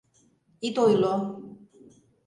Ит 0.67 0.75
ойло... 0.85 1.13